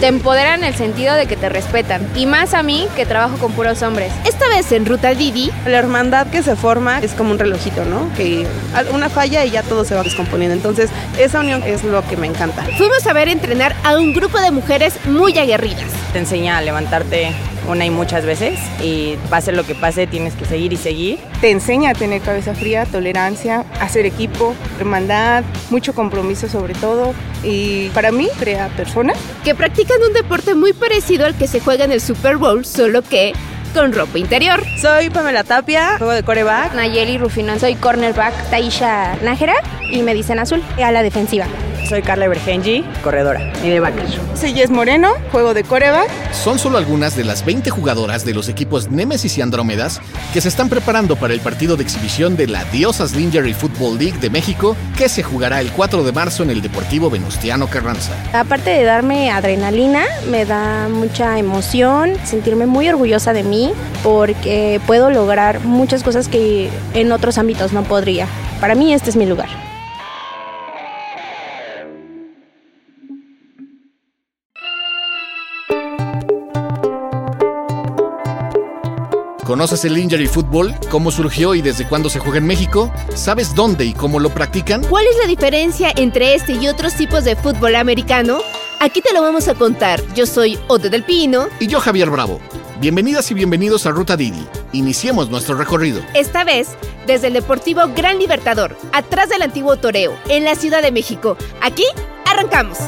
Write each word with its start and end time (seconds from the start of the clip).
Te 0.00 0.06
empoderan 0.06 0.60
en 0.60 0.64
el 0.64 0.74
sentido 0.74 1.14
de 1.14 1.26
que 1.26 1.36
te 1.36 1.48
respetan. 1.48 2.06
Y 2.14 2.26
más 2.26 2.54
a 2.54 2.62
mí, 2.62 2.88
que 2.96 3.06
trabajo 3.06 3.36
con 3.38 3.52
puros 3.52 3.82
hombres. 3.82 4.12
Esta 4.24 4.48
vez 4.48 4.70
en 4.72 4.86
Ruta 4.86 5.14
Didi, 5.14 5.50
La 5.66 5.78
hermandad 5.78 6.26
que 6.26 6.42
se 6.42 6.56
forma 6.56 6.98
es 6.98 7.12
como 7.12 7.30
un 7.30 7.38
relojito, 7.38 7.84
¿no? 7.84 8.12
Que 8.16 8.46
una 8.92 9.08
falla 9.08 9.44
y 9.44 9.50
ya 9.50 9.62
todo 9.62 9.84
se 9.84 9.94
va 9.94 10.02
descomponiendo. 10.02 10.54
Entonces, 10.54 10.90
esa 11.18 11.40
unión 11.40 11.62
es 11.64 11.84
lo 11.84 12.06
que 12.06 12.16
me 12.16 12.26
encanta. 12.26 12.64
fuimos 12.76 13.06
a 13.06 13.12
ver 13.12 13.28
entrenar 13.28 13.74
a 13.84 13.96
un 13.96 14.12
grupo 14.12 14.40
de 14.40 14.50
mujeres 14.50 14.94
muy 15.06 15.38
aguerridas. 15.38 15.90
Te 16.12 16.18
enseña 16.18 16.58
a 16.58 16.60
levantarte 16.62 17.32
una 17.70 17.86
y 17.86 17.90
muchas 17.90 18.24
veces 18.24 18.58
y 18.82 19.16
pase 19.28 19.52
lo 19.52 19.64
que 19.64 19.74
pase 19.74 20.06
tienes 20.06 20.34
que 20.34 20.44
seguir 20.44 20.72
y 20.72 20.76
seguir. 20.76 21.18
Te 21.40 21.50
enseña 21.50 21.90
a 21.90 21.94
tener 21.94 22.20
cabeza 22.20 22.54
fría, 22.54 22.84
tolerancia, 22.86 23.64
hacer 23.80 24.06
equipo, 24.06 24.54
hermandad, 24.78 25.44
mucho 25.70 25.94
compromiso 25.94 26.48
sobre 26.48 26.74
todo 26.74 27.14
y 27.42 27.88
para 27.90 28.12
mí 28.12 28.28
crea 28.38 28.68
personas 28.76 29.16
que 29.44 29.54
practican 29.54 30.02
un 30.06 30.12
deporte 30.12 30.54
muy 30.54 30.72
parecido 30.72 31.26
al 31.26 31.34
que 31.34 31.46
se 31.46 31.60
juega 31.60 31.84
en 31.84 31.92
el 31.92 32.00
Super 32.00 32.36
Bowl, 32.36 32.64
solo 32.64 33.02
que 33.02 33.32
con 33.74 33.92
ropa 33.92 34.18
interior. 34.18 34.62
Soy 34.80 35.10
Pamela 35.10 35.44
Tapia, 35.44 35.96
juego 35.98 36.12
de 36.12 36.22
coreback. 36.22 36.74
Nayeli 36.74 37.18
Rufino, 37.18 37.58
soy 37.58 37.76
cornerback. 37.76 38.50
Taisha 38.50 39.16
Nájera 39.22 39.54
y 39.90 40.02
me 40.02 40.14
dicen 40.14 40.38
azul, 40.38 40.62
a 40.82 40.90
la 40.90 41.02
defensiva. 41.02 41.46
Soy 41.90 42.02
Carla 42.02 42.28
Bergenji, 42.28 42.84
corredora 43.02 43.52
y 43.64 43.68
de 43.68 43.80
backers. 43.80 44.16
Soy 44.36 44.54
Jess 44.54 44.70
Moreno, 44.70 45.14
juego 45.32 45.54
de 45.54 45.64
coreback. 45.64 46.08
Son 46.32 46.56
solo 46.56 46.78
algunas 46.78 47.16
de 47.16 47.24
las 47.24 47.44
20 47.44 47.68
jugadoras 47.70 48.24
de 48.24 48.32
los 48.32 48.48
equipos 48.48 48.92
Nemesis 48.92 49.36
y 49.38 49.42
Andrómedas 49.42 50.00
que 50.32 50.40
se 50.40 50.46
están 50.46 50.68
preparando 50.68 51.16
para 51.16 51.34
el 51.34 51.40
partido 51.40 51.76
de 51.76 51.82
exhibición 51.82 52.36
de 52.36 52.46
la 52.46 52.62
Diosas 52.66 53.16
Lingerie 53.16 53.54
Football 53.54 53.98
League 53.98 54.20
de 54.20 54.30
México 54.30 54.76
que 54.96 55.08
se 55.08 55.24
jugará 55.24 55.60
el 55.60 55.72
4 55.72 56.04
de 56.04 56.12
marzo 56.12 56.44
en 56.44 56.50
el 56.50 56.62
Deportivo 56.62 57.10
Venustiano 57.10 57.66
Carranza. 57.66 58.12
Aparte 58.34 58.70
de 58.70 58.84
darme 58.84 59.32
adrenalina, 59.32 60.04
me 60.30 60.44
da 60.44 60.88
mucha 60.88 61.40
emoción, 61.40 62.12
sentirme 62.22 62.66
muy 62.66 62.88
orgullosa 62.88 63.32
de 63.32 63.42
mí 63.42 63.72
porque 64.04 64.80
puedo 64.86 65.10
lograr 65.10 65.58
muchas 65.64 66.04
cosas 66.04 66.28
que 66.28 66.70
en 66.94 67.10
otros 67.10 67.36
ámbitos 67.36 67.72
no 67.72 67.82
podría. 67.82 68.28
Para 68.60 68.76
mí 68.76 68.94
este 68.94 69.10
es 69.10 69.16
mi 69.16 69.26
lugar. 69.26 69.69
¿Conoces 79.50 79.84
el 79.84 79.94
Lingerie 79.94 80.28
Football? 80.28 80.76
¿Cómo 80.92 81.10
surgió 81.10 81.56
y 81.56 81.60
desde 81.60 81.84
cuándo 81.84 82.08
se 82.08 82.20
juega 82.20 82.38
en 82.38 82.46
México? 82.46 82.94
¿Sabes 83.16 83.52
dónde 83.52 83.84
y 83.84 83.94
cómo 83.94 84.20
lo 84.20 84.30
practican? 84.30 84.84
¿Cuál 84.84 85.04
es 85.08 85.16
la 85.20 85.26
diferencia 85.26 85.92
entre 85.96 86.36
este 86.36 86.52
y 86.52 86.68
otros 86.68 86.94
tipos 86.94 87.24
de 87.24 87.34
fútbol 87.34 87.74
americano? 87.74 88.38
Aquí 88.78 89.00
te 89.00 89.12
lo 89.12 89.22
vamos 89.22 89.48
a 89.48 89.54
contar. 89.54 90.00
Yo 90.14 90.24
soy 90.24 90.56
Ode 90.68 90.88
del 90.88 91.02
Pino. 91.02 91.48
Y 91.58 91.66
yo 91.66 91.80
Javier 91.80 92.10
Bravo. 92.10 92.38
Bienvenidas 92.80 93.28
y 93.32 93.34
bienvenidos 93.34 93.86
a 93.86 93.90
Ruta 93.90 94.16
Didi. 94.16 94.46
Iniciemos 94.70 95.30
nuestro 95.30 95.56
recorrido. 95.56 96.00
Esta 96.14 96.44
vez 96.44 96.68
desde 97.08 97.26
el 97.26 97.32
Deportivo 97.32 97.80
Gran 97.96 98.20
Libertador, 98.20 98.76
atrás 98.92 99.30
del 99.30 99.42
antiguo 99.42 99.76
Toreo, 99.78 100.16
en 100.28 100.44
la 100.44 100.54
Ciudad 100.54 100.80
de 100.80 100.92
México. 100.92 101.36
Aquí 101.60 101.86
arrancamos. 102.24 102.78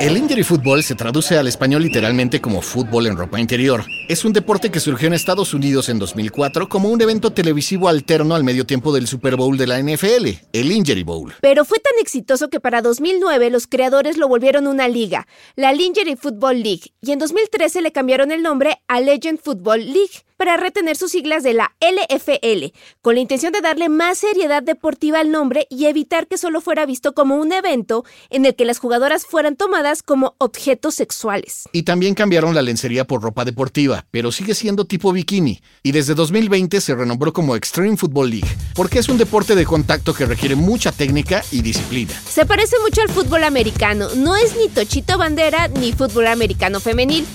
El 0.00 0.16
Injury 0.16 0.44
Football 0.44 0.84
se 0.84 0.94
traduce 0.94 1.36
al 1.36 1.48
español 1.48 1.82
literalmente 1.82 2.40
como 2.40 2.62
fútbol 2.62 3.08
en 3.08 3.16
ropa 3.16 3.40
interior. 3.40 3.84
Es 4.08 4.24
un 4.24 4.32
deporte 4.32 4.70
que 4.70 4.78
surgió 4.78 5.08
en 5.08 5.14
Estados 5.14 5.54
Unidos 5.54 5.88
en 5.88 5.98
2004 5.98 6.68
como 6.68 6.88
un 6.88 7.02
evento 7.02 7.32
televisivo 7.32 7.88
alterno 7.88 8.36
al 8.36 8.44
medio 8.44 8.64
tiempo 8.64 8.92
del 8.92 9.08
Super 9.08 9.34
Bowl 9.34 9.58
de 9.58 9.66
la 9.66 9.82
NFL, 9.82 10.28
el 10.52 10.70
Injury 10.70 11.02
Bowl. 11.02 11.34
Pero 11.40 11.64
fue 11.64 11.80
tan 11.80 11.94
exitoso 12.00 12.48
que 12.48 12.60
para 12.60 12.80
2009 12.80 13.50
los 13.50 13.66
creadores 13.66 14.18
lo 14.18 14.28
volvieron 14.28 14.68
una 14.68 14.86
liga, 14.86 15.26
la 15.56 15.72
Lingerie 15.72 16.16
Football 16.16 16.62
League, 16.62 16.92
y 17.02 17.10
en 17.10 17.18
2013 17.18 17.82
le 17.82 17.90
cambiaron 17.90 18.30
el 18.30 18.42
nombre 18.42 18.80
a 18.86 19.00
Legend 19.00 19.40
Football 19.40 19.80
League 19.80 20.27
para 20.38 20.56
retener 20.56 20.96
sus 20.96 21.10
siglas 21.10 21.42
de 21.42 21.52
la 21.52 21.74
LFL, 21.80 22.72
con 23.02 23.16
la 23.16 23.20
intención 23.20 23.52
de 23.52 23.60
darle 23.60 23.88
más 23.88 24.18
seriedad 24.18 24.62
deportiva 24.62 25.18
al 25.18 25.30
nombre 25.30 25.66
y 25.68 25.86
evitar 25.86 26.28
que 26.28 26.38
solo 26.38 26.60
fuera 26.60 26.86
visto 26.86 27.12
como 27.12 27.36
un 27.36 27.52
evento 27.52 28.04
en 28.30 28.46
el 28.46 28.54
que 28.54 28.64
las 28.64 28.78
jugadoras 28.78 29.26
fueran 29.26 29.56
tomadas 29.56 30.02
como 30.02 30.36
objetos 30.38 30.94
sexuales. 30.94 31.64
Y 31.72 31.82
también 31.82 32.14
cambiaron 32.14 32.54
la 32.54 32.62
lencería 32.62 33.04
por 33.04 33.20
ropa 33.20 33.44
deportiva, 33.44 34.06
pero 34.12 34.30
sigue 34.32 34.54
siendo 34.54 34.84
tipo 34.84 35.12
bikini, 35.12 35.60
y 35.82 35.92
desde 35.92 36.14
2020 36.14 36.80
se 36.80 36.94
renombró 36.94 37.32
como 37.32 37.56
Extreme 37.56 37.96
Football 37.96 38.30
League, 38.30 38.48
porque 38.74 39.00
es 39.00 39.08
un 39.08 39.18
deporte 39.18 39.56
de 39.56 39.66
contacto 39.66 40.14
que 40.14 40.24
requiere 40.24 40.54
mucha 40.54 40.92
técnica 40.92 41.42
y 41.50 41.62
disciplina. 41.62 42.12
Se 42.28 42.46
parece 42.46 42.76
mucho 42.84 43.02
al 43.02 43.08
fútbol 43.08 43.42
americano, 43.42 44.08
no 44.14 44.36
es 44.36 44.56
ni 44.56 44.68
tochito 44.68 45.18
bandera 45.18 45.66
ni 45.66 45.92
fútbol 45.92 46.28
americano 46.28 46.78
femenil. 46.78 47.26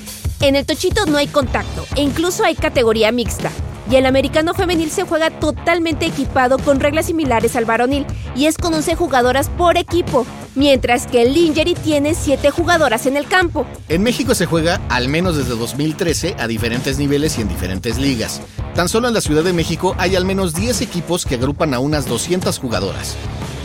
En 0.44 0.58
el 0.58 0.66
tochito 0.66 1.06
no 1.06 1.18
hay 1.18 1.28
contacto 1.28 1.86
e 1.96 2.02
incluso 2.02 2.44
hay 2.44 2.56
categoría 2.56 3.14
mixta. 3.14 3.50
Y 3.90 3.96
el 3.96 4.06
americano 4.06 4.54
femenil 4.54 4.92
se 4.92 5.04
juega 5.04 5.30
totalmente 5.30 6.06
equipado 6.06 6.58
con 6.58 6.82
reglas 6.82 7.06
similares 7.06 7.56
al 7.56 7.64
varonil 7.64 8.06
y 8.36 8.48
es 8.48 8.58
con 8.58 8.74
11 8.74 8.96
jugadoras 8.96 9.48
por 9.48 9.78
equipo, 9.78 10.26
mientras 10.54 11.08
que 11.08 11.22
el 11.22 11.34
lingerie 11.34 11.76
tiene 11.76 12.14
7 12.14 12.52
jugadoras 12.52 13.06
en 13.06 13.16
el 13.16 13.26
campo. 13.26 13.66
En 13.88 14.04
México 14.04 14.36
se 14.36 14.46
juega 14.46 14.82
al 14.90 15.08
menos 15.08 15.38
desde 15.38 15.56
2013 15.56 16.36
a 16.38 16.46
diferentes 16.48 16.98
niveles 16.98 17.38
y 17.38 17.42
en 17.42 17.48
diferentes 17.48 17.98
ligas. 17.98 18.42
Tan 18.76 18.90
solo 18.90 19.08
en 19.08 19.14
la 19.14 19.22
Ciudad 19.22 19.46
de 19.46 19.54
México 19.54 19.96
hay 19.98 20.18
al 20.18 20.26
menos 20.26 20.54
10 20.54 20.82
equipos 20.82 21.26
que 21.26 21.36
agrupan 21.36 21.74
a 21.74 21.80
unas 21.80 22.06
200 22.06 22.60
jugadoras. 22.60 23.16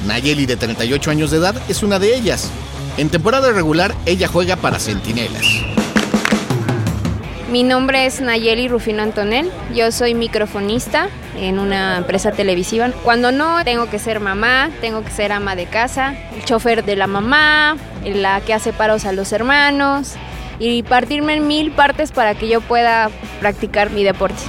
Nayeli 0.06 0.46
de 0.46 0.56
38 0.56 1.10
años 1.10 1.32
de 1.32 1.38
edad 1.38 1.60
es 1.68 1.82
una 1.82 1.98
de 1.98 2.14
ellas. 2.14 2.50
En 2.98 3.08
temporada 3.08 3.50
regular 3.50 3.96
ella 4.06 4.28
juega 4.28 4.54
para 4.54 4.78
Centinelas. 4.78 5.77
Mi 7.50 7.62
nombre 7.62 8.04
es 8.04 8.20
Nayeli 8.20 8.68
Rufino 8.68 9.02
Antonel, 9.02 9.50
yo 9.74 9.90
soy 9.90 10.12
microfonista 10.12 11.08
en 11.34 11.58
una 11.58 11.96
empresa 11.96 12.30
televisiva. 12.30 12.90
Cuando 13.02 13.32
no, 13.32 13.64
tengo 13.64 13.88
que 13.88 13.98
ser 13.98 14.20
mamá, 14.20 14.68
tengo 14.82 15.02
que 15.02 15.10
ser 15.10 15.32
ama 15.32 15.56
de 15.56 15.64
casa, 15.64 16.14
el 16.36 16.44
chofer 16.44 16.84
de 16.84 16.94
la 16.94 17.06
mamá, 17.06 17.78
la 18.04 18.42
que 18.42 18.52
hace 18.52 18.74
paros 18.74 19.06
a 19.06 19.12
los 19.12 19.32
hermanos 19.32 20.16
y 20.58 20.82
partirme 20.82 21.36
en 21.36 21.46
mil 21.46 21.70
partes 21.70 22.12
para 22.12 22.34
que 22.34 22.48
yo 22.48 22.60
pueda 22.60 23.08
practicar 23.40 23.88
mi 23.92 24.04
deporte. 24.04 24.42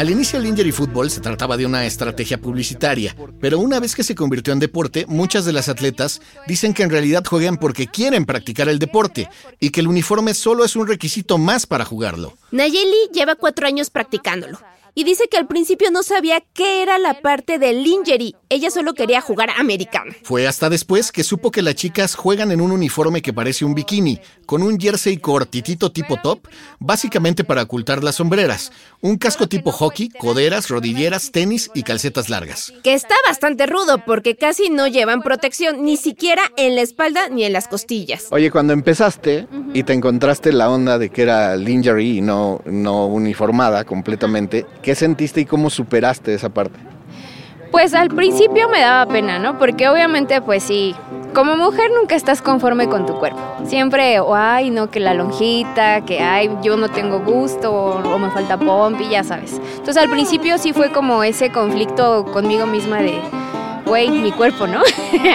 Al 0.00 0.08
inicio 0.08 0.38
el 0.38 0.46
Injury 0.46 0.72
Football 0.72 1.10
se 1.10 1.20
trataba 1.20 1.58
de 1.58 1.66
una 1.66 1.84
estrategia 1.84 2.40
publicitaria, 2.40 3.14
pero 3.38 3.58
una 3.58 3.80
vez 3.80 3.94
que 3.94 4.02
se 4.02 4.14
convirtió 4.14 4.54
en 4.54 4.58
deporte, 4.58 5.04
muchas 5.06 5.44
de 5.44 5.52
las 5.52 5.68
atletas 5.68 6.22
dicen 6.46 6.72
que 6.72 6.82
en 6.82 6.88
realidad 6.88 7.22
juegan 7.22 7.58
porque 7.58 7.86
quieren 7.86 8.24
practicar 8.24 8.70
el 8.70 8.78
deporte 8.78 9.28
y 9.58 9.68
que 9.68 9.80
el 9.80 9.88
uniforme 9.88 10.32
solo 10.32 10.64
es 10.64 10.74
un 10.74 10.88
requisito 10.88 11.36
más 11.36 11.66
para 11.66 11.84
jugarlo. 11.84 12.32
Nayeli 12.50 13.10
lleva 13.12 13.34
cuatro 13.34 13.66
años 13.66 13.90
practicándolo 13.90 14.58
y 14.94 15.04
dice 15.04 15.28
que 15.30 15.36
al 15.36 15.46
principio 15.46 15.90
no 15.90 16.02
sabía 16.02 16.42
qué 16.52 16.82
era 16.82 16.98
la 16.98 17.20
parte 17.20 17.58
del 17.58 17.82
lingerie. 17.82 18.34
Ella 18.48 18.70
solo 18.70 18.94
quería 18.94 19.20
jugar 19.20 19.50
americano. 19.56 20.12
Fue 20.22 20.46
hasta 20.46 20.68
después 20.68 21.12
que 21.12 21.24
supo 21.24 21.50
que 21.50 21.62
las 21.62 21.74
chicas 21.74 22.14
juegan 22.14 22.50
en 22.50 22.60
un 22.60 22.72
uniforme 22.72 23.22
que 23.22 23.32
parece 23.32 23.64
un 23.64 23.74
bikini, 23.74 24.20
con 24.46 24.62
un 24.62 24.78
jersey 24.78 25.18
cortitito 25.18 25.92
tipo 25.92 26.16
top, 26.16 26.40
básicamente 26.78 27.44
para 27.44 27.62
ocultar 27.62 28.02
las 28.02 28.16
sombreras, 28.16 28.72
un 29.00 29.16
casco 29.16 29.46
tipo 29.46 29.70
hockey, 29.72 30.08
coderas, 30.08 30.68
rodilleras, 30.68 31.30
tenis 31.30 31.70
y 31.74 31.82
calcetas 31.82 32.28
largas. 32.28 32.72
Que 32.82 32.94
está 32.94 33.14
bastante 33.26 33.66
rudo 33.66 34.04
porque 34.04 34.36
casi 34.36 34.70
no 34.70 34.88
llevan 34.88 35.22
protección, 35.22 35.84
ni 35.84 35.96
siquiera 35.96 36.42
en 36.56 36.74
la 36.74 36.82
espalda 36.82 37.28
ni 37.28 37.44
en 37.44 37.52
las 37.52 37.68
costillas. 37.68 38.26
Oye, 38.30 38.50
cuando 38.50 38.72
empezaste 38.72 39.46
y 39.74 39.82
te 39.84 39.92
encontraste 39.92 40.52
la 40.52 40.70
onda 40.70 40.98
de 40.98 41.10
que 41.10 41.22
era 41.22 41.56
lingerie 41.56 42.14
y 42.14 42.20
no, 42.20 42.60
no 42.66 43.06
uniformada 43.06 43.84
completamente, 43.84 44.66
¿Qué 44.82 44.94
sentiste 44.94 45.40
y 45.40 45.44
cómo 45.44 45.68
superaste 45.68 46.32
esa 46.34 46.48
parte? 46.48 46.78
Pues 47.70 47.94
al 47.94 48.08
principio 48.08 48.68
me 48.68 48.80
daba 48.80 49.10
pena, 49.10 49.38
¿no? 49.38 49.58
Porque 49.58 49.88
obviamente, 49.88 50.40
pues 50.40 50.62
sí, 50.62 50.94
como 51.34 51.56
mujer 51.56 51.90
nunca 51.94 52.16
estás 52.16 52.42
conforme 52.42 52.88
con 52.88 53.06
tu 53.06 53.14
cuerpo. 53.14 53.38
Siempre, 53.64 54.18
o 54.18 54.34
ay, 54.34 54.70
no, 54.70 54.90
que 54.90 54.98
la 54.98 55.14
lonjita, 55.14 56.04
que 56.04 56.20
ay, 56.20 56.50
yo 56.62 56.76
no 56.76 56.88
tengo 56.88 57.20
gusto, 57.20 57.72
o, 57.72 58.18
me 58.18 58.30
falta 58.30 58.58
pompi, 58.58 59.08
ya 59.08 59.22
sabes. 59.22 59.60
Entonces 59.76 59.98
al 59.98 60.10
principio 60.10 60.58
sí 60.58 60.72
fue 60.72 60.90
como 60.90 61.22
ese 61.22 61.52
conflicto 61.52 62.24
conmigo 62.32 62.66
misma 62.66 62.98
de, 62.98 63.20
güey, 63.90 64.08
mi 64.08 64.30
cuerpo, 64.30 64.68
¿no? 64.68 64.82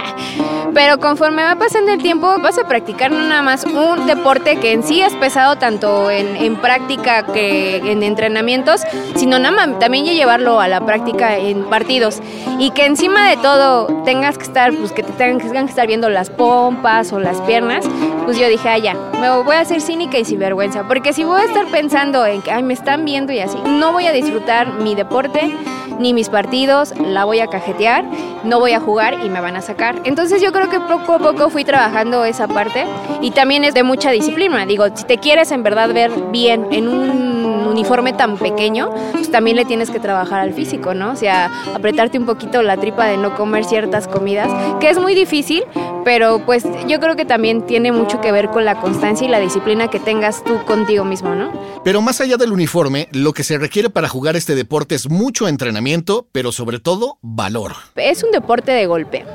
Pero 0.74 0.98
conforme 0.98 1.44
va 1.44 1.56
pasando 1.56 1.92
el 1.92 2.02
tiempo, 2.02 2.38
vas 2.42 2.58
a 2.58 2.66
practicar 2.66 3.12
no 3.12 3.20
nada 3.20 3.42
más 3.42 3.66
un 3.66 4.08
deporte 4.08 4.56
que 4.62 4.72
en 4.72 4.82
sí 4.82 5.02
es 5.02 5.14
pesado 5.16 5.58
tanto 5.58 6.10
en, 6.10 6.38
en 6.38 6.56
práctica 6.56 7.26
que 7.26 7.78
en 7.78 8.02
entrenamientos, 8.02 8.82
sino 9.16 9.40
nada 9.40 9.68
más 9.68 9.80
también 9.80 10.06
ya 10.06 10.14
llevarlo 10.14 10.62
a 10.62 10.70
la 10.70 10.80
práctica 10.86 11.38
en 11.38 11.66
partidos. 11.66 12.22
Y 12.58 12.72
que 12.72 12.86
encima 12.86 13.30
de 13.30 13.36
todo 13.36 13.88
tengas 14.06 14.38
que 14.38 14.46
estar, 14.46 14.74
pues 14.74 14.94
que 14.94 15.04
te 15.04 15.12
tengan, 15.12 15.66
que 15.66 15.70
estar 15.70 15.86
viendo 15.86 16.10
las 16.10 16.30
pompas 16.30 17.12
o 17.12 17.20
las 17.20 17.42
piernas, 17.42 17.86
pues 18.24 18.38
yo 18.38 18.48
dije, 18.48 18.70
ah, 18.70 18.78
ya, 18.78 18.94
me 19.20 19.30
voy 19.44 19.58
a 19.58 19.60
hacer 19.60 19.82
cínica 19.82 20.18
y 20.18 20.24
sin 20.24 20.40
vergüenza. 20.40 20.88
Porque 20.88 21.12
si 21.12 21.26
voy 21.26 21.42
a 21.42 21.44
estar 21.44 21.66
pensando 21.68 22.26
en 22.26 22.42
que, 22.42 22.52
ay, 22.52 22.64
me 22.64 22.74
están 22.74 23.04
viendo 23.04 23.34
y 23.34 23.40
así, 23.40 23.58
no 23.66 23.92
voy 23.92 24.08
a 24.08 24.14
disfrutar 24.14 24.72
mi 24.76 24.96
deporte 24.96 25.54
ni 26.00 26.14
mis 26.14 26.30
partidos, 26.30 26.94
la 27.00 27.26
voy 27.26 27.40
a 27.40 27.48
cajetear, 27.48 28.06
no 28.44 28.60
voy 28.60 28.74
a 28.74 28.80
jugar 28.80 29.18
y 29.24 29.30
me 29.30 29.42
van 29.42 29.56
a 29.56 29.62
sacar. 29.62 29.96
Entonces 30.04 30.42
yo 30.42 30.52
creo 30.52 30.70
que 30.70 30.80
poco 30.80 31.14
a 31.14 31.20
poco 31.20 31.50
fui 31.50 31.64
trabajando 31.64 32.26
esa 32.26 32.48
parte 32.48 32.86
y 33.22 33.32
también 33.32 33.64
es 33.64 33.74
de 33.74 33.84
mucha 33.84 34.12
disciplina. 34.12 34.66
Digo, 34.66 34.86
si 34.94 35.06
te 35.06 35.18
quieres 35.18 35.52
en 35.52 35.64
verdad 35.64 35.94
ver 35.94 36.12
bien 36.32 36.68
en 36.72 36.88
un 36.88 37.68
uniforme 37.68 38.14
tan 38.14 38.38
pequeño, 38.38 38.90
pues 39.12 39.30
también 39.32 39.58
le 39.58 39.66
tienes 39.66 39.90
que 39.90 40.00
trabajar 40.00 40.40
al 40.40 40.54
físico, 40.54 40.94
¿no? 40.94 41.12
O 41.12 41.16
sea, 41.16 41.52
apretarte 41.74 42.18
un 42.18 42.26
poquito 42.26 42.62
la 42.62 42.78
tripa 42.78 43.06
de 43.06 43.18
no 43.18 43.36
comer 43.36 43.66
ciertas 43.66 44.08
comidas, 44.08 44.50
que 44.80 44.90
es 44.90 45.00
muy 45.00 45.14
difícil, 45.16 45.64
pero 46.06 46.46
pues 46.46 46.64
yo 46.88 47.00
creo 47.02 47.18
que 47.18 47.26
también 47.26 47.66
tiene 47.66 47.92
mucho 47.92 48.22
que 48.22 48.32
ver 48.32 48.50
con 48.50 48.64
la 48.64 48.80
constancia 48.80 49.26
y 49.26 49.30
la 49.30 49.40
disciplina 49.40 49.90
que 49.90 50.00
tengas 50.00 50.44
tú 50.44 50.64
contigo 50.64 51.04
mismo, 51.04 51.36
¿no? 51.36 51.52
Pero 51.84 52.02
más 52.02 52.22
allá 52.22 52.38
del 52.38 52.54
uniforme, 52.54 53.10
lo 53.12 53.34
que 53.34 53.44
se 53.44 53.58
requiere 53.58 53.90
para 53.90 54.08
jugar 54.08 54.36
este 54.36 54.56
deporte 54.56 54.96
es 54.96 55.10
mucho 55.10 55.48
entrenamiento, 55.48 56.28
pero 56.32 56.52
sobre 56.52 56.80
todo 56.80 57.18
valor. 57.22 57.74
Es 57.96 58.24
un 58.24 58.32
deporte 58.32 58.72
de 58.72 58.86
golpe. 58.86 59.26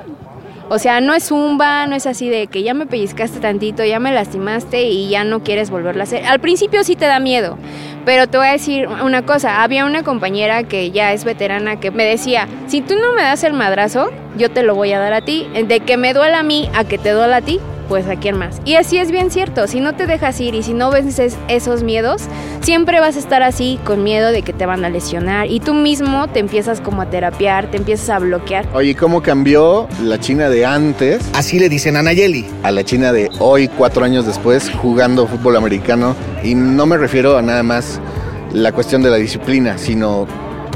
O 0.72 0.78
sea, 0.78 1.00
no 1.00 1.14
es 1.14 1.24
zumba, 1.24 1.88
no 1.88 1.96
es 1.96 2.06
así 2.06 2.28
de 2.28 2.46
que 2.46 2.62
ya 2.62 2.74
me 2.74 2.86
pellizcaste 2.86 3.40
tantito, 3.40 3.84
ya 3.84 3.98
me 3.98 4.12
lastimaste 4.12 4.84
y 4.84 5.08
ya 5.08 5.24
no 5.24 5.42
quieres 5.42 5.68
volverlo 5.68 6.02
a 6.02 6.04
hacer. 6.04 6.24
Al 6.24 6.38
principio 6.38 6.84
sí 6.84 6.94
te 6.94 7.06
da 7.06 7.18
miedo, 7.18 7.58
pero 8.04 8.28
te 8.28 8.38
voy 8.38 8.46
a 8.46 8.52
decir 8.52 8.86
una 8.86 9.26
cosa, 9.26 9.64
había 9.64 9.84
una 9.84 10.04
compañera 10.04 10.62
que 10.62 10.92
ya 10.92 11.12
es 11.12 11.24
veterana 11.24 11.80
que 11.80 11.90
me 11.90 12.04
decía, 12.04 12.46
si 12.68 12.82
tú 12.82 12.94
no 12.94 13.14
me 13.14 13.22
das 13.22 13.42
el 13.42 13.52
madrazo, 13.52 14.12
yo 14.36 14.48
te 14.48 14.62
lo 14.62 14.76
voy 14.76 14.92
a 14.92 15.00
dar 15.00 15.12
a 15.12 15.22
ti. 15.22 15.48
De 15.66 15.80
que 15.80 15.96
me 15.96 16.14
duela 16.14 16.38
a 16.38 16.42
mí 16.44 16.70
a 16.72 16.84
que 16.84 16.98
te 16.98 17.10
duela 17.10 17.38
a 17.38 17.42
ti, 17.42 17.58
pues 17.90 18.06
a 18.06 18.14
quién 18.14 18.38
más. 18.38 18.62
Y 18.64 18.76
así 18.76 18.98
es 18.98 19.10
bien 19.10 19.32
cierto, 19.32 19.66
si 19.66 19.80
no 19.80 19.96
te 19.96 20.06
dejas 20.06 20.40
ir 20.40 20.54
y 20.54 20.62
si 20.62 20.74
no 20.74 20.92
vences 20.92 21.36
esos 21.48 21.82
miedos, 21.82 22.22
siempre 22.60 23.00
vas 23.00 23.16
a 23.16 23.18
estar 23.18 23.42
así 23.42 23.80
con 23.84 24.04
miedo 24.04 24.30
de 24.30 24.42
que 24.42 24.52
te 24.52 24.64
van 24.64 24.84
a 24.84 24.88
lesionar 24.88 25.50
y 25.50 25.58
tú 25.58 25.74
mismo 25.74 26.28
te 26.28 26.38
empiezas 26.38 26.80
como 26.80 27.02
a 27.02 27.10
terapiar, 27.10 27.68
te 27.68 27.78
empiezas 27.78 28.08
a 28.10 28.20
bloquear. 28.20 28.64
Oye, 28.74 28.94
¿cómo 28.94 29.22
cambió 29.22 29.88
la 30.04 30.20
China 30.20 30.48
de 30.48 30.64
antes 30.64 31.20
Así 31.34 31.58
le 31.58 31.68
dicen 31.68 31.96
a 31.96 32.02
Nayeli. 32.02 32.46
a 32.62 32.70
la 32.70 32.84
China 32.84 33.12
de 33.12 33.28
hoy, 33.40 33.66
cuatro 33.66 34.04
años 34.04 34.24
después, 34.24 34.70
jugando 34.70 35.26
fútbol 35.26 35.56
americano? 35.56 36.14
Y 36.44 36.54
no 36.54 36.86
me 36.86 36.96
refiero 36.96 37.36
a 37.36 37.42
nada 37.42 37.64
más 37.64 38.00
la 38.52 38.70
cuestión 38.70 39.02
de 39.02 39.10
la 39.10 39.16
disciplina, 39.16 39.78
sino 39.78 40.28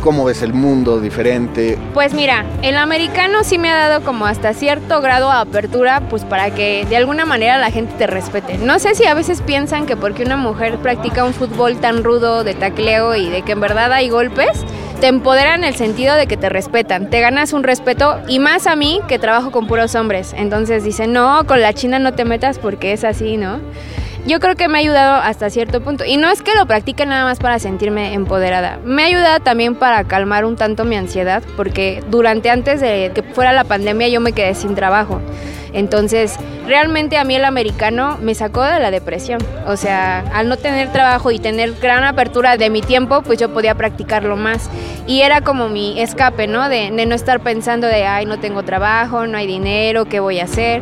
cómo 0.04 0.26
ves 0.26 0.42
el 0.42 0.52
mundo 0.52 1.00
diferente. 1.00 1.78
Pues 1.94 2.12
mira, 2.12 2.44
el 2.60 2.76
americano 2.76 3.42
sí 3.42 3.56
me 3.56 3.70
ha 3.70 3.88
dado 3.88 4.04
como 4.04 4.26
hasta 4.26 4.52
cierto 4.52 5.00
grado 5.00 5.30
de 5.30 5.38
apertura, 5.38 6.02
pues 6.10 6.26
para 6.26 6.50
que 6.50 6.84
de 6.90 6.98
alguna 6.98 7.24
manera 7.24 7.56
la 7.56 7.70
gente 7.70 7.94
te 7.96 8.06
respete. 8.06 8.58
No 8.58 8.78
sé 8.78 8.94
si 8.94 9.06
a 9.06 9.14
veces 9.14 9.40
piensan 9.40 9.86
que 9.86 9.96
porque 9.96 10.22
una 10.22 10.36
mujer 10.36 10.76
practica 10.76 11.24
un 11.24 11.32
fútbol 11.32 11.78
tan 11.78 12.04
rudo 12.04 12.44
de 12.44 12.52
tacleo 12.52 13.14
y 13.14 13.30
de 13.30 13.40
que 13.40 13.52
en 13.52 13.60
verdad 13.60 13.90
hay 13.94 14.10
golpes, 14.10 14.50
te 15.00 15.06
empoderan 15.06 15.64
el 15.64 15.74
sentido 15.74 16.16
de 16.16 16.26
que 16.26 16.36
te 16.36 16.50
respetan, 16.50 17.08
te 17.08 17.22
ganas 17.22 17.54
un 17.54 17.62
respeto 17.62 18.20
y 18.28 18.40
más 18.40 18.66
a 18.66 18.76
mí 18.76 19.00
que 19.08 19.18
trabajo 19.18 19.52
con 19.52 19.66
puros 19.66 19.94
hombres. 19.94 20.34
Entonces 20.36 20.84
dicen, 20.84 21.14
no, 21.14 21.46
con 21.46 21.62
la 21.62 21.72
China 21.72 21.98
no 21.98 22.12
te 22.12 22.26
metas 22.26 22.58
porque 22.58 22.92
es 22.92 23.04
así, 23.04 23.38
¿no? 23.38 23.58
Yo 24.26 24.40
creo 24.40 24.56
que 24.56 24.68
me 24.68 24.78
ha 24.78 24.80
ayudado 24.80 25.16
hasta 25.16 25.50
cierto 25.50 25.82
punto. 25.82 26.04
Y 26.04 26.16
no 26.16 26.30
es 26.30 26.40
que 26.40 26.54
lo 26.54 26.66
practique 26.66 27.04
nada 27.04 27.24
más 27.24 27.38
para 27.40 27.58
sentirme 27.58 28.14
empoderada. 28.14 28.78
Me 28.82 29.02
ha 29.02 29.06
ayudado 29.06 29.40
también 29.40 29.74
para 29.74 30.04
calmar 30.04 30.46
un 30.46 30.56
tanto 30.56 30.84
mi 30.84 30.96
ansiedad, 30.96 31.42
porque 31.56 32.02
durante 32.08 32.48
antes 32.48 32.80
de 32.80 33.12
que 33.14 33.22
fuera 33.22 33.52
la 33.52 33.64
pandemia 33.64 34.08
yo 34.08 34.20
me 34.20 34.32
quedé 34.32 34.54
sin 34.54 34.74
trabajo. 34.74 35.20
Entonces, 35.74 36.38
realmente 36.66 37.18
a 37.18 37.24
mí 37.24 37.34
el 37.34 37.44
americano 37.44 38.16
me 38.22 38.34
sacó 38.34 38.62
de 38.62 38.78
la 38.78 38.90
depresión. 38.90 39.40
O 39.66 39.76
sea, 39.76 40.20
al 40.32 40.48
no 40.48 40.56
tener 40.56 40.90
trabajo 40.90 41.30
y 41.30 41.38
tener 41.38 41.74
gran 41.74 42.04
apertura 42.04 42.56
de 42.56 42.70
mi 42.70 42.80
tiempo, 42.80 43.22
pues 43.22 43.38
yo 43.38 43.52
podía 43.52 43.74
practicarlo 43.74 44.36
más. 44.36 44.70
Y 45.06 45.22
era 45.22 45.42
como 45.42 45.68
mi 45.68 46.00
escape, 46.00 46.46
¿no? 46.46 46.68
De, 46.68 46.90
no 46.92 47.14
estar 47.14 47.40
pensando 47.40 47.88
de, 47.88 48.06
ay, 48.06 48.24
no 48.24 48.38
tengo 48.38 48.62
trabajo, 48.62 49.26
no 49.26 49.36
hay 49.36 49.46
dinero, 49.46 50.06
¿qué 50.06 50.20
voy 50.20 50.38
a 50.38 50.44
hacer? 50.44 50.80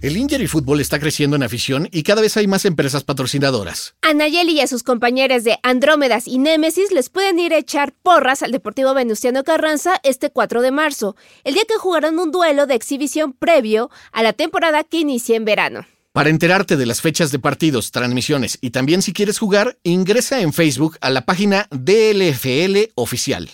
El 0.00 0.16
Injury 0.16 0.46
Fútbol 0.46 0.80
está 0.80 1.00
creciendo 1.00 1.34
en 1.34 1.42
afición 1.42 1.88
y 1.90 2.04
cada 2.04 2.22
vez 2.22 2.36
hay 2.36 2.46
más 2.46 2.64
empresas 2.64 3.02
patrocinadoras. 3.02 3.96
A 4.02 4.14
Nayeli 4.14 4.52
y 4.52 4.60
a 4.60 4.68
sus 4.68 4.84
compañeras 4.84 5.42
de 5.42 5.58
Andrómedas 5.64 6.28
y 6.28 6.38
Némesis 6.38 6.92
les 6.92 7.08
pueden 7.08 7.40
ir 7.40 7.52
a 7.52 7.58
echar 7.58 7.92
porras 8.04 8.44
al 8.44 8.52
Deportivo 8.52 8.94
Venustiano 8.94 9.42
Carranza 9.42 9.98
este 10.04 10.30
4 10.30 10.62
de 10.62 10.70
marzo, 10.70 11.16
el 11.42 11.54
día 11.54 11.64
que 11.66 11.78
jugarán 11.78 12.16
un 12.20 12.30
duelo 12.30 12.66
de 12.66 12.76
exhibición 12.76 13.32
previo 13.32 13.90
a 14.12 14.22
la 14.22 14.32
temporada 14.32 14.84
que 14.84 15.00
inicia 15.00 15.34
en 15.34 15.44
verano. 15.44 15.84
Para 16.12 16.30
enterarte 16.30 16.76
de 16.76 16.86
las 16.86 17.00
fechas 17.00 17.32
de 17.32 17.40
partidos, 17.40 17.90
transmisiones 17.90 18.58
y 18.60 18.70
también 18.70 19.02
si 19.02 19.12
quieres 19.12 19.40
jugar, 19.40 19.78
ingresa 19.82 20.40
en 20.40 20.52
Facebook 20.52 20.96
a 21.00 21.10
la 21.10 21.24
página 21.24 21.66
DLFL 21.72 22.92
Oficial. 22.94 23.50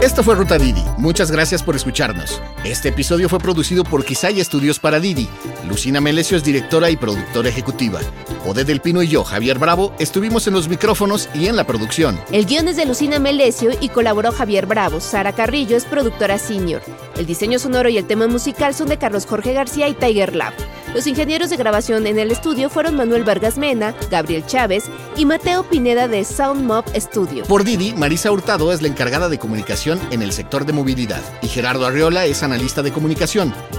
Esto 0.00 0.22
fue 0.22 0.36
Ruta 0.36 0.58
Didi. 0.58 0.84
Muchas 0.96 1.32
gracias 1.32 1.64
por 1.64 1.74
escucharnos. 1.74 2.40
Este 2.62 2.90
episodio 2.90 3.28
fue 3.28 3.40
producido 3.40 3.82
por 3.82 4.04
Quisaya 4.04 4.40
Estudios 4.40 4.78
para 4.78 5.00
Didi. 5.00 5.28
Lucina 5.68 6.00
Melesio 6.00 6.36
es 6.36 6.44
directora 6.44 6.88
y 6.88 6.96
productora 6.96 7.48
ejecutiva. 7.48 7.98
Ode 8.46 8.62
del 8.64 8.80
Pino 8.80 9.02
y 9.02 9.08
yo, 9.08 9.24
Javier 9.24 9.58
Bravo, 9.58 9.92
estuvimos 9.98 10.46
en 10.46 10.54
los 10.54 10.68
micrófonos 10.68 11.28
y 11.34 11.48
en 11.48 11.56
la 11.56 11.64
producción. 11.64 12.16
El 12.30 12.46
guion 12.46 12.68
es 12.68 12.76
de 12.76 12.86
Lucina 12.86 13.18
Melesio 13.18 13.72
y 13.80 13.88
colaboró 13.88 14.30
Javier 14.30 14.66
Bravo. 14.66 15.00
Sara 15.00 15.32
Carrillo 15.32 15.76
es 15.76 15.84
productora 15.84 16.38
senior. 16.38 16.80
El 17.16 17.26
diseño 17.26 17.58
sonoro 17.58 17.88
y 17.88 17.98
el 17.98 18.06
tema 18.06 18.28
musical 18.28 18.74
son 18.74 18.88
de 18.88 18.98
Carlos 18.98 19.26
Jorge 19.26 19.52
García 19.52 19.88
y 19.88 19.94
Tiger 19.94 20.36
Lab. 20.36 20.54
Los 20.94 21.06
ingenieros 21.06 21.50
de 21.50 21.56
grabación 21.56 22.06
en 22.06 22.18
el 22.18 22.30
estudio 22.30 22.70
fueron 22.70 22.96
Manuel 22.96 23.22
Vargas 23.22 23.58
Mena, 23.58 23.94
Gabriel 24.10 24.44
Chávez 24.46 24.84
y 25.16 25.26
Mateo 25.26 25.62
Pineda 25.62 26.08
de 26.08 26.24
Sound 26.24 26.64
Mob 26.64 26.84
Studio. 26.96 27.44
Por 27.44 27.62
Didi, 27.62 27.92
Marisa 27.92 28.32
Hurtado 28.32 28.72
es 28.72 28.80
la 28.80 28.88
encargada 28.88 29.28
de 29.28 29.38
comunicación 29.38 30.00
en 30.10 30.22
el 30.22 30.32
sector 30.32 30.64
de 30.64 30.72
movilidad 30.72 31.22
y 31.42 31.48
Gerardo 31.48 31.86
Arriola 31.86 32.24
es 32.24 32.42
analista 32.42 32.82
de 32.82 32.92
comunicación. 32.92 33.52